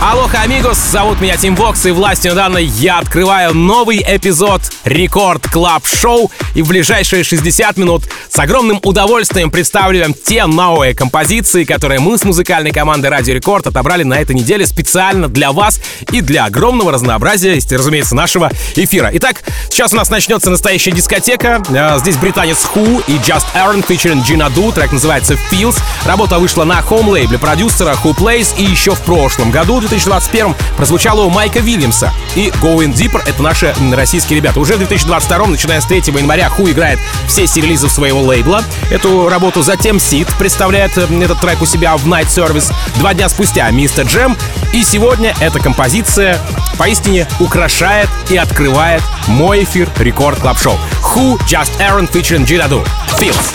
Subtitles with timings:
[0.00, 5.84] Aloha, amigos, зовут меня Тим Вокс, и властью данной я открываю новый эпизод Record Club
[5.88, 11.98] Show, и в ближайшие 60 минут с огромным удовольствием представлю вам те новые композиции, которые
[11.98, 15.80] мы с музыкальной командой Радио Рекорд отобрали на этой неделе специально для вас
[16.12, 19.10] и для огромного разнообразия, если, разумеется, нашего эфира.
[19.14, 21.60] Итак, сейчас у нас начнется настоящая дискотека.
[21.70, 25.76] Э, здесь британец Who и Just Aaron featuring Gina Du, трек называется Feels.
[26.06, 31.30] Работа вышла на хоум-лейбле продюсера Who Plays, и еще в прошлом году, 2021 прозвучало у
[31.30, 32.12] Майка Вильямса.
[32.36, 34.60] И Going Deeper— это наши российские ребята.
[34.60, 38.62] Уже в 2022 начиная с 3 января, Ху играет все релизов своего лейбла.
[38.90, 42.72] Эту работу затем Сид представляет э, этот трек у себя в Night Service.
[42.96, 44.36] Два дня спустя Мистер Джем.
[44.72, 46.38] И сегодня эта композиция
[46.76, 50.76] поистине украшает и открывает мой эфир Record Club Show.
[51.02, 52.86] Who Just Aaron featuring Ginadu.
[53.18, 53.54] Feels.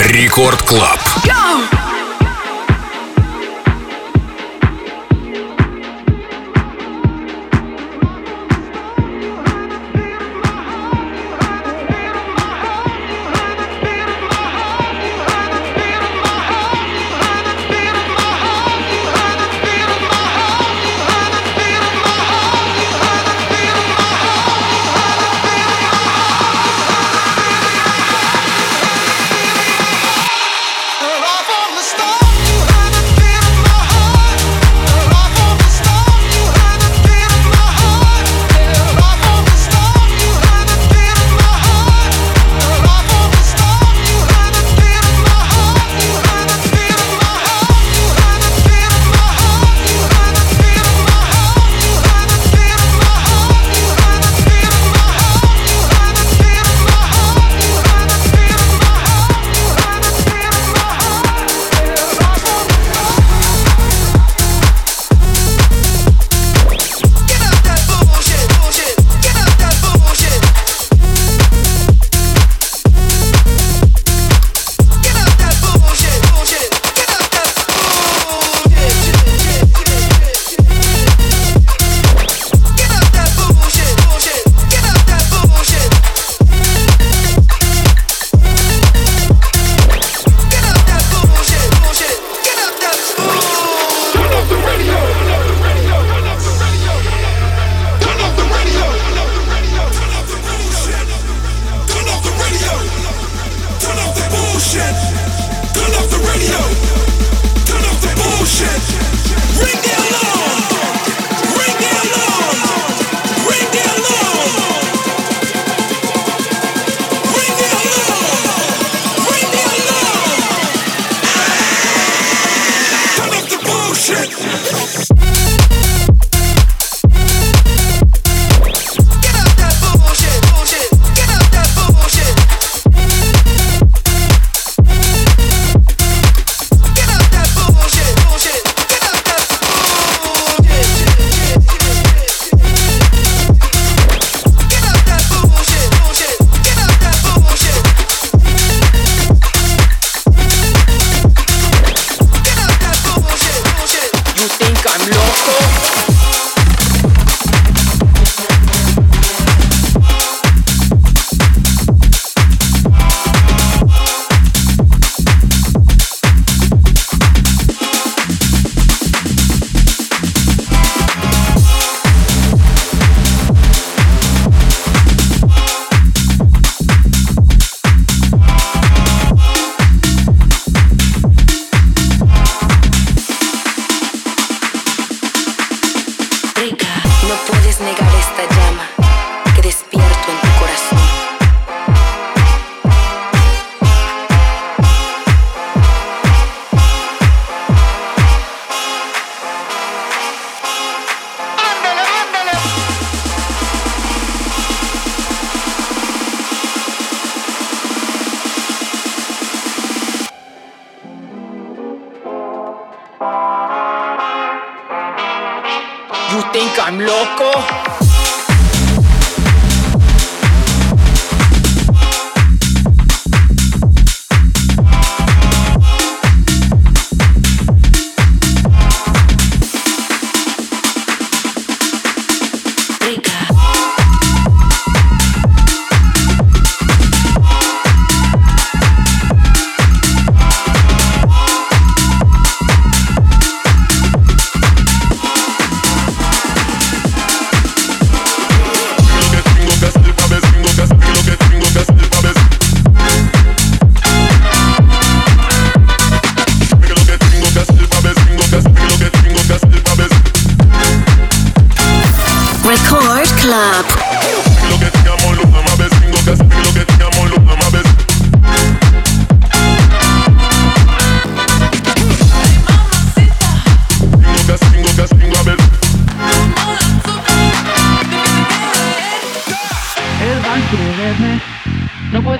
[0.00, 0.98] Record Club.
[1.24, 1.43] Go!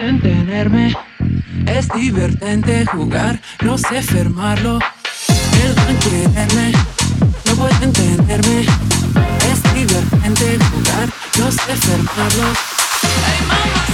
[0.04, 0.94] No pueden tenerme.
[1.66, 4.78] Es divertente jugar, no sé fermarlo.
[5.52, 6.72] Perdón quererme,
[7.46, 8.66] no pueden tenerme.
[9.50, 11.08] Es divertente jugar,
[11.38, 12.44] no sé fermarlo.
[13.02, 13.93] Hey,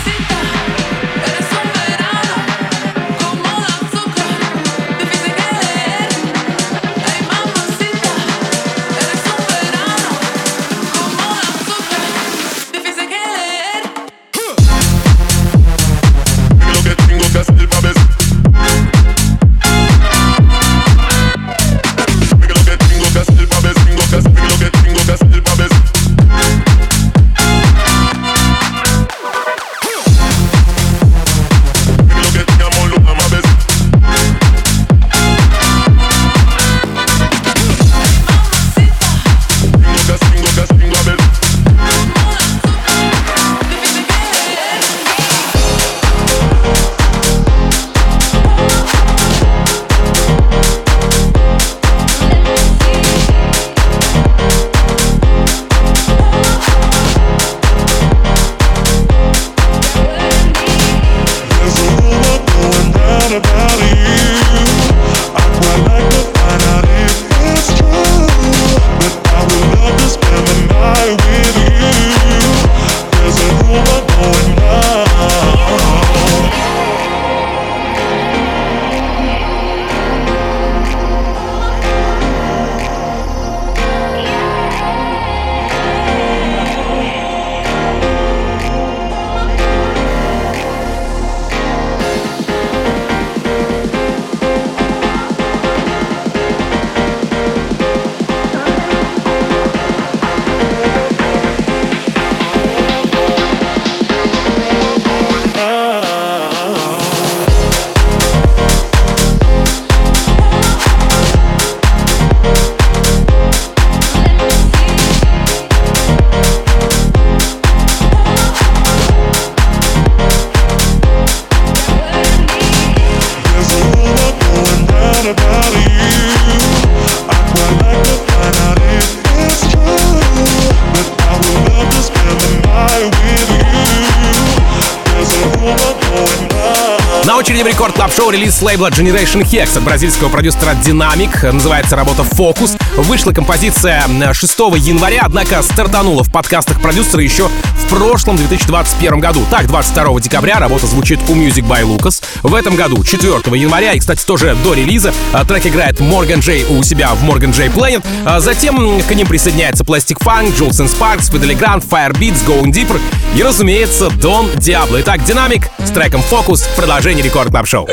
[138.30, 141.50] шоу релиз лейбла Generation Hex от бразильского продюсера Dynamic.
[141.50, 142.76] Называется работа «Фокус».
[142.96, 149.44] Вышла композиция 6 января, однако стартанула в подкастах продюсера еще в прошлом 2021 году.
[149.50, 152.22] Так, 22 декабря работа звучит у Music by Lucas.
[152.42, 156.64] В этом году, 4 января, и, кстати, тоже до релиза, а, трек играет Morgan Джей
[156.68, 158.04] у себя в Morgan Джей Planet.
[158.24, 163.00] А затем к ним присоединяется Plastic Funk, Jules and Sparks, Fidelity Grant, Firebeats, Going Deeper
[163.34, 165.00] и, разумеется, Дон Диабло.
[165.00, 167.88] Итак, Динамик с треком «Focus» в продолжении Record Club Show.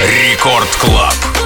[0.00, 1.45] Record Club.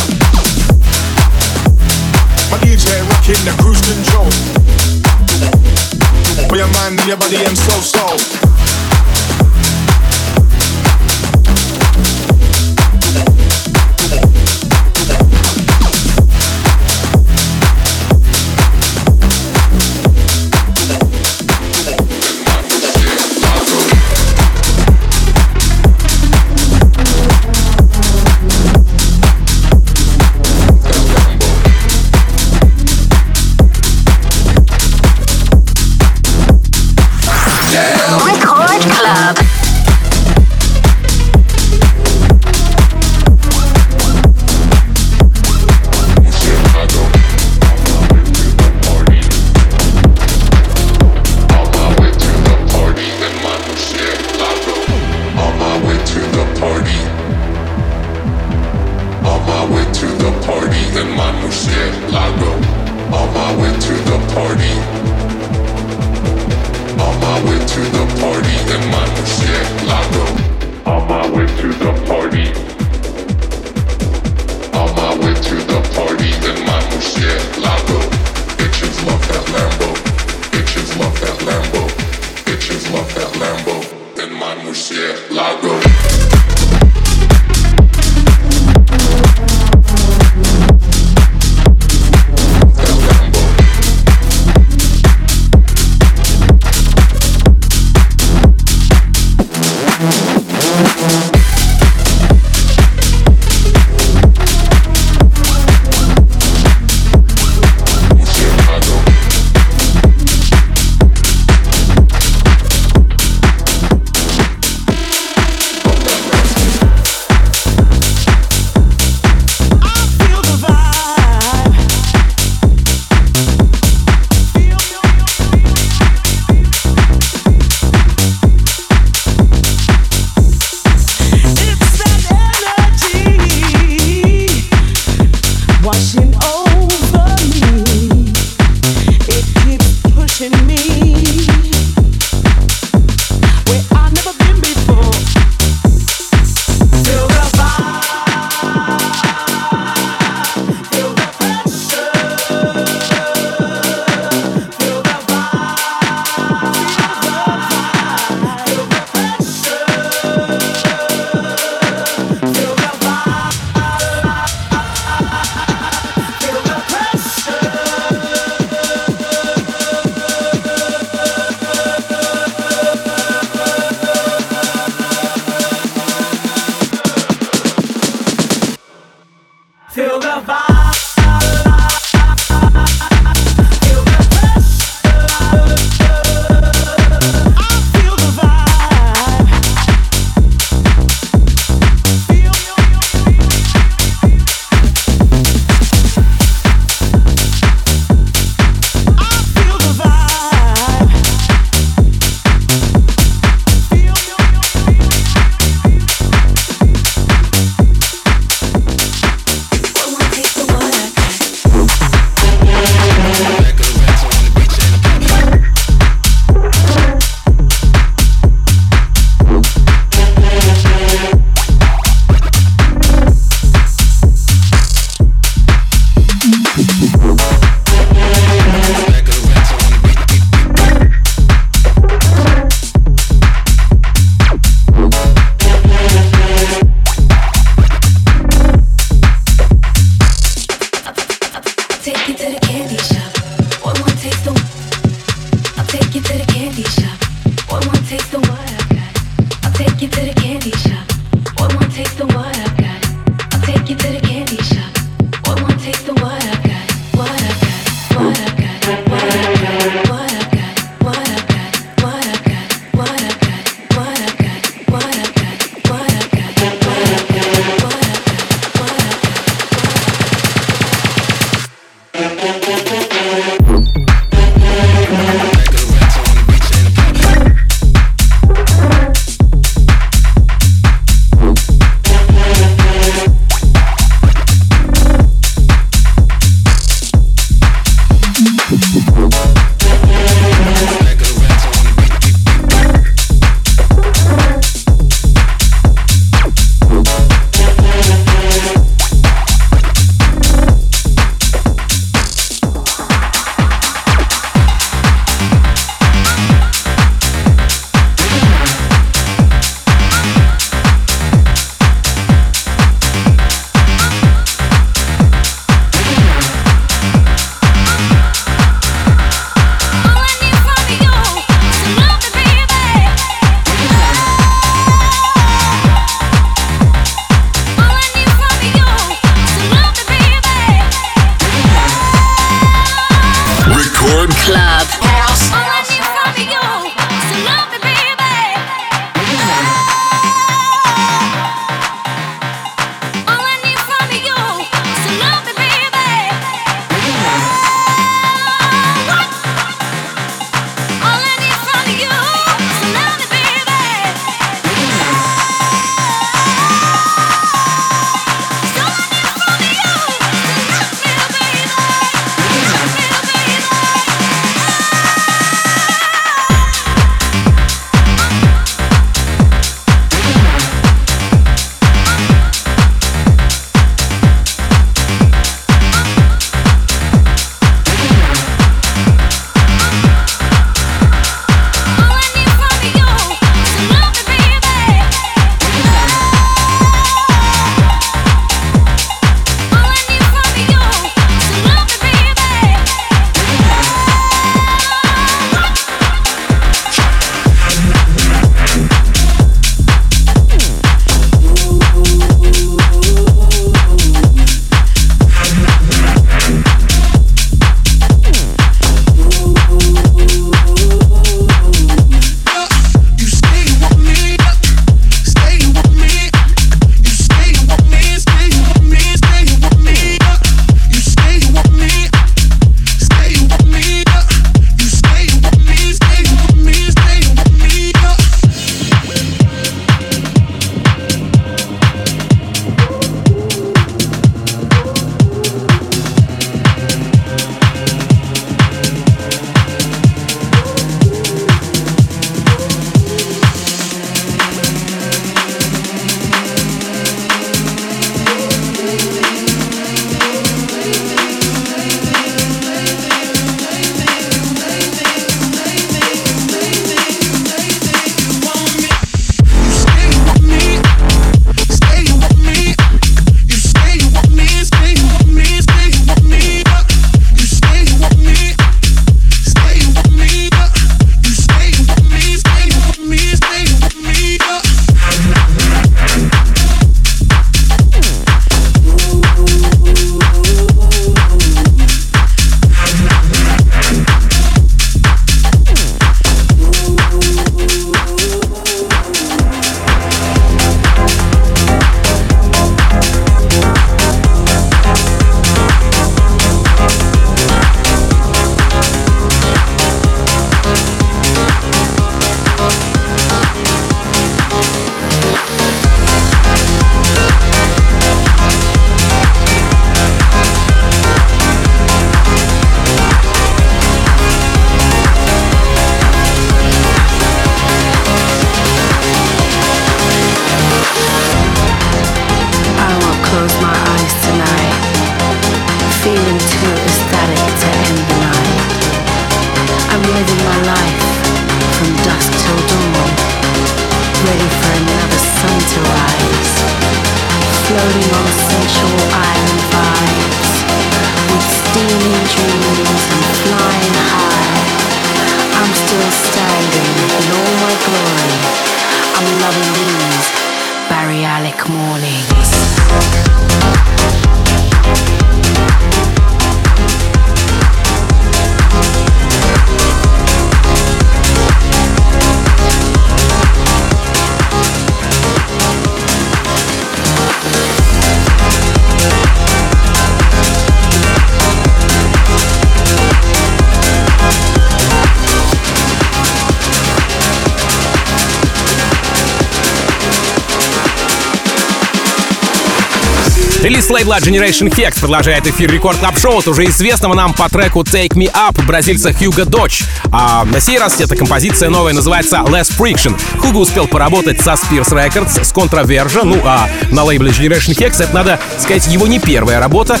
[583.62, 587.82] Релиз лейбла Generation Hex продолжает эфир Record Club Show от уже известного нам по треку
[587.82, 589.84] Take Me Up бразильца Хьюго Додж.
[590.10, 593.16] А на сей раз эта композиция новая называется Less Friction.
[593.38, 598.12] Хуго успел поработать со Spinnin' Records, с Controversia, ну а на лейбле Generation Hex это,
[598.12, 600.00] надо сказать, его не первая работа.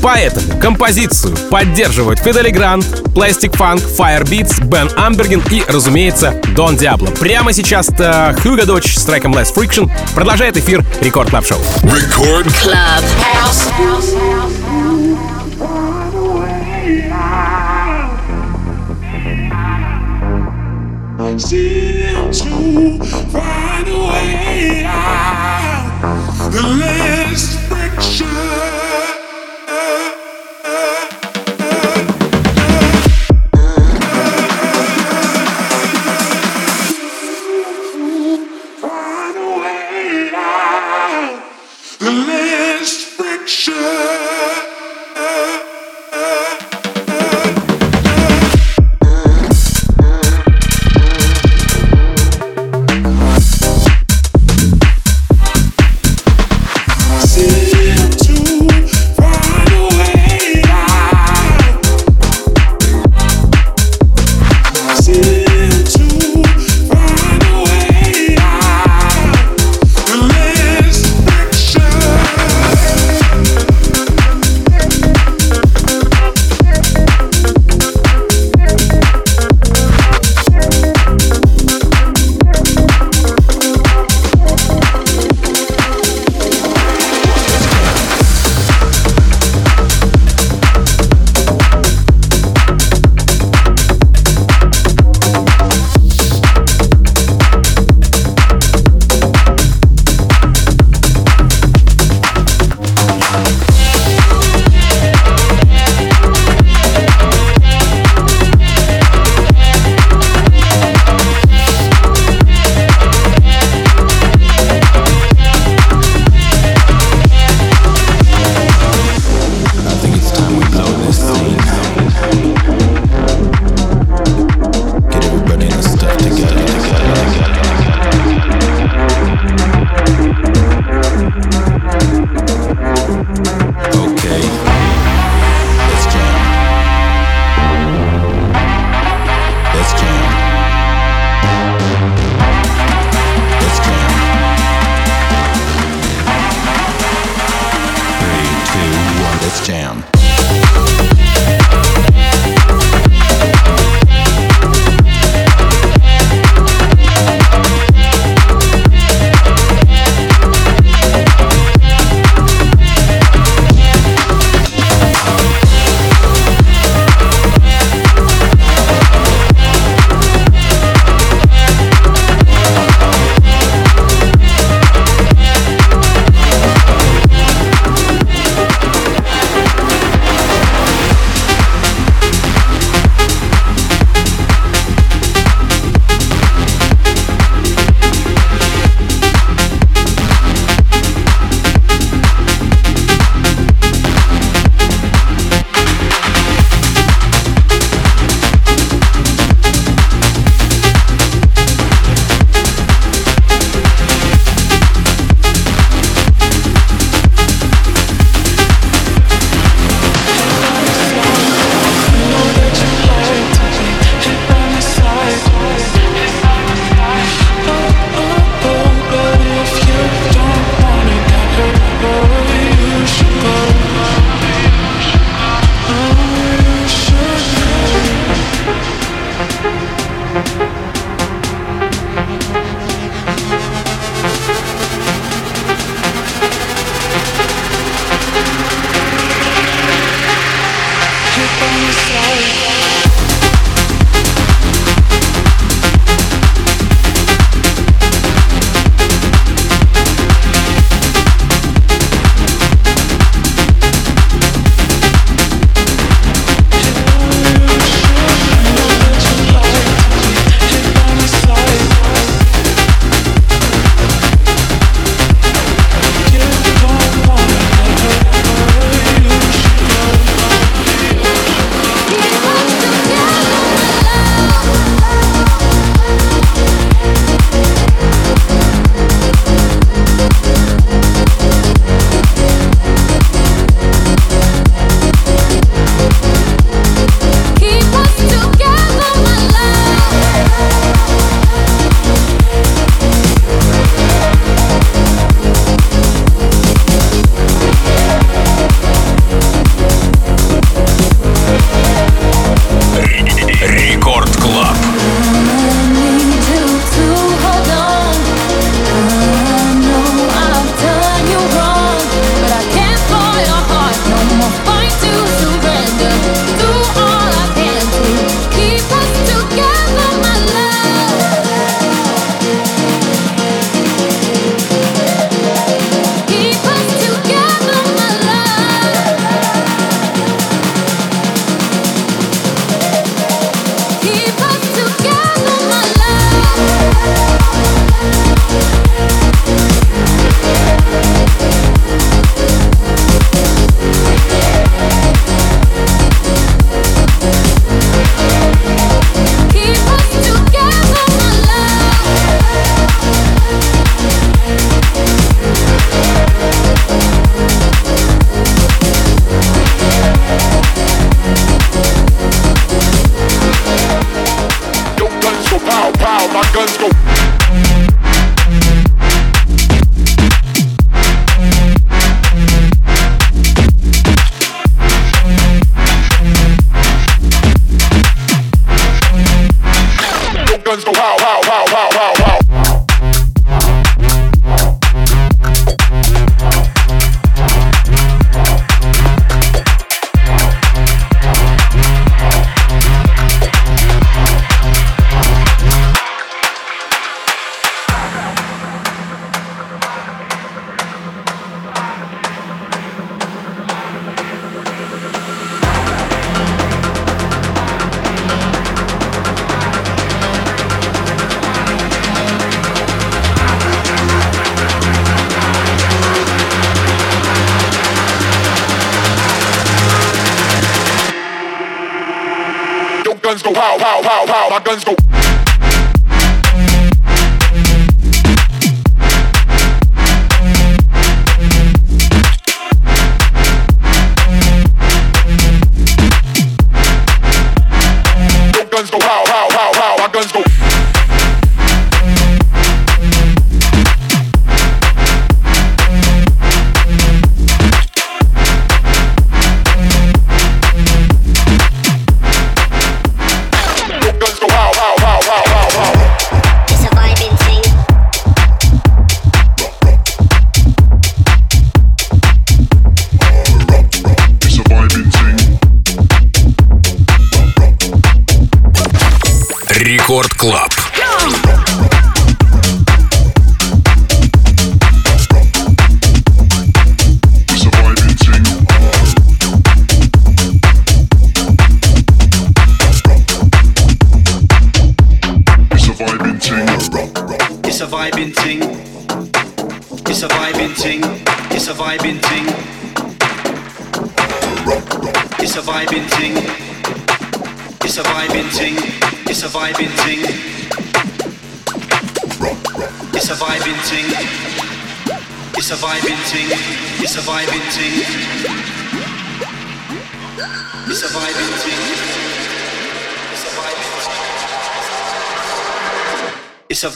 [0.00, 2.84] Поэтому композицию поддерживают Fedde Le Grand,
[3.14, 7.08] Plastic Funk, Firebeats, Бен Амберген и, разумеется, Дон Диабло.
[7.08, 11.58] Прямо сейчас Хьюго Додж с треком Less Friction продолжает эфир Record Club Show.
[11.82, 13.04] Рекорд Club.
[21.38, 26.50] Seem to find a way out.
[26.50, 28.47] The less friction.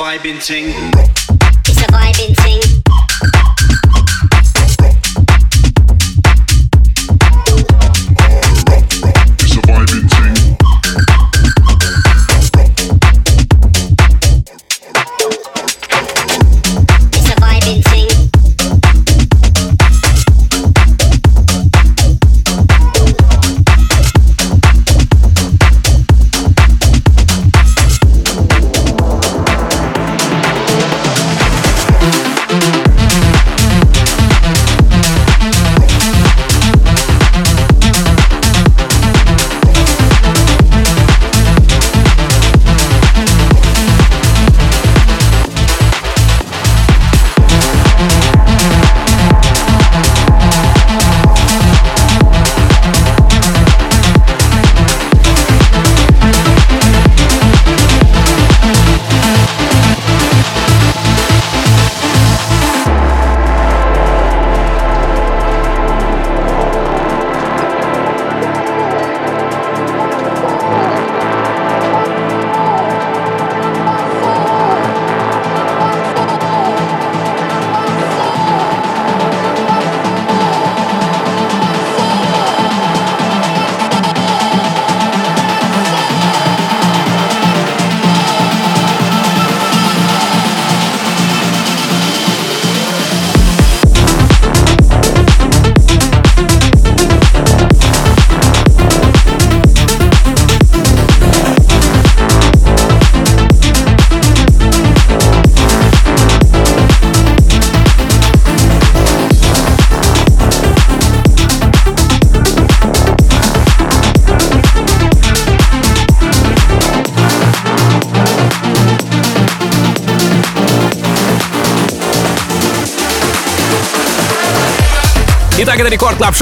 [0.03, 1.12] vibing tingling.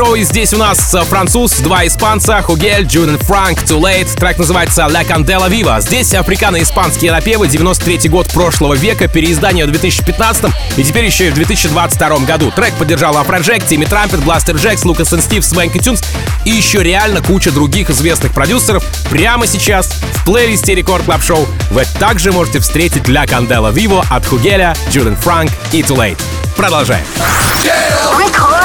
[0.00, 4.08] Шоу, и здесь у нас э, француз, два испанца, Хугель, Jude and Frank, Too Late.
[4.18, 5.78] Трек называется La Candela Viva.
[5.82, 10.46] Здесь африкано-испанские напевы, 93 год прошлого века, переиздание в 2015
[10.78, 12.50] и теперь еще и в 2022 году.
[12.50, 16.02] Трек поддержал Афроджек, Тимми Трампет, Бластер Джекс, Лукас и Стив, Свенки Тюнс
[16.46, 18.82] и еще реально куча других известных продюсеров.
[19.10, 24.24] Прямо сейчас в плейлисте Record Club Show вы также можете встретить La Candela Viva от
[24.24, 26.18] Хугеля, Jude and Frank и Too Late.
[26.56, 27.04] Продолжаем.
[28.16, 28.59] Record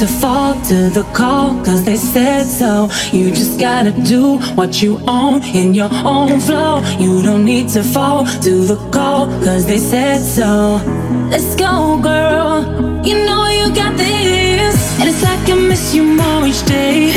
[0.00, 2.88] to fall to the call, cause they said so.
[3.12, 6.80] You just gotta do what you own in your own flow.
[6.98, 10.80] You don't need to fall to the call, cause they said so.
[11.28, 12.64] Let's go, girl.
[13.04, 14.76] You know you got this.
[15.00, 17.12] And it's like I miss you more each day.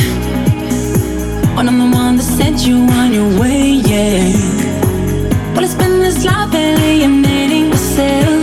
[1.55, 4.27] When I'm the one that sent you on your way, yeah.
[5.53, 8.42] Well, it's been this life alienating myself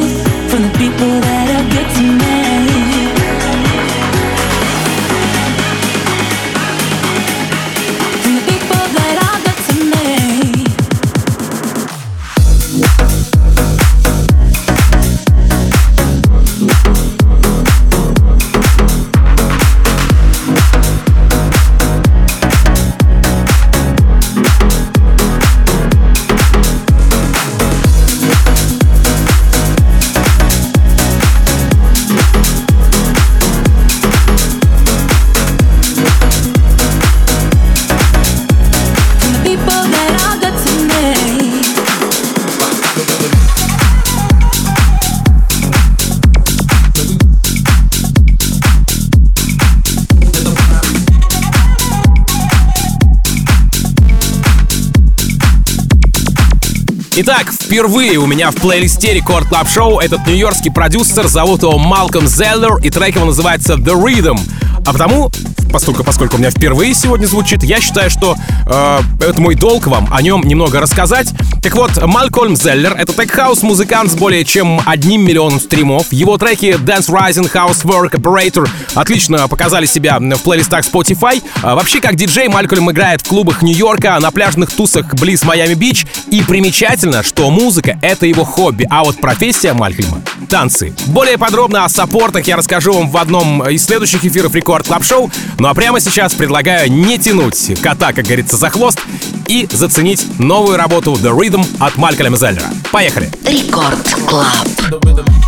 [57.22, 62.26] Итак, впервые у меня в плейлисте Record Club Show этот нью-йоркский продюсер, зовут его Малкольм
[62.26, 64.40] Зеллер, и трек его называется The Rhythm.
[64.86, 65.30] А потому,
[65.70, 70.08] поскольку, поскольку у меня впервые сегодня звучит, я считаю, что э, это мой долг вам
[70.10, 71.34] о нем немного рассказать.
[71.62, 76.10] Так вот, Малкольм Зеллер— это tech-house-музыкант с более чем одним миллионом стримов.
[76.10, 81.42] Его треки Dance Rising, Housework, Operator отлично показали себя в плейлистах Spotify.
[81.62, 86.06] А вообще, как диджей, Малькольм играет в клубах Нью-Йорка, на пляжных тусах близ Майами-Бич.
[86.30, 90.94] И примечательно, что музыка— это его хобби, а вот профессия Малькольма— танцы.
[91.08, 95.30] Более подробно о саппортах я расскажу вам в одном из следующих эфиров Record Club Show.
[95.58, 98.98] Ну а прямо сейчас предлагаю не тянуть кота, как говорится, за хвост
[99.46, 101.49] и заценить новую работу The Rhythm
[101.80, 102.70] от Малькольма Зеллера.
[102.92, 103.30] Поехали!
[103.46, 105.39] Record Club.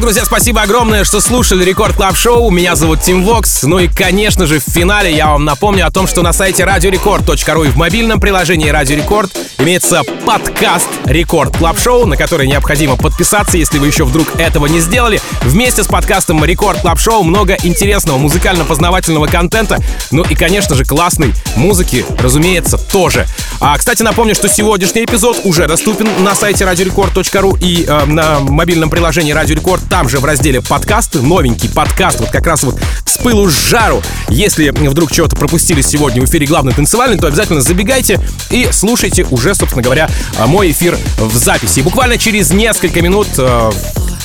[0.00, 2.50] Итак, друзья, спасибо огромное, что слушали Record Club Show.
[2.50, 3.64] Меня зовут Тим Вокс.
[3.64, 7.64] Ну и, конечно же, в финале я вам напомню о том, что на сайте radiorecord.ru
[7.64, 13.58] и в мобильном приложении Радио Рекорд имеется подкаст Record Club Show, на который необходимо подписаться,
[13.58, 15.20] если вы еще вдруг этого не сделали.
[15.42, 19.76] Вместе с подкастом Record Club Show много интересного музыкально-познавательного контента.
[20.12, 23.26] Ну и, конечно же, классной музыки, разумеется, тоже.
[23.60, 28.88] А, кстати, напомню, что сегодняшний эпизод уже доступен на сайте radiorecord.ru и э, на мобильном
[28.88, 29.89] приложении Радио Рекорд.
[29.90, 34.00] Там же в разделе подкасты, новенький подкаст, вот как раз вот с пылу с жару.
[34.28, 38.20] Если вдруг чего-то пропустили сегодня в эфире главный танцевальный, то обязательно забегайте
[38.50, 41.80] и слушайте уже, собственно говоря, э, мой эфир в записи.
[41.80, 43.70] И буквально через несколько минут э,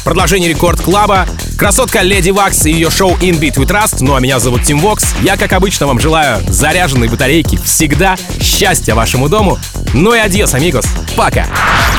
[0.03, 1.27] продолжение Record Club а.
[1.57, 3.97] Красотка Lady Waks и ее шоу In Beat We Trust.
[4.01, 5.03] Ну а меня зовут Тим Вокс.
[5.23, 9.57] Я, как обычно, вам желаю заряженной батарейки всегда, счастья вашему дому.
[9.93, 10.85] Ну и adiós, amigos.
[11.17, 11.47] Пока.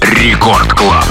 [0.01, 1.05] Record Club.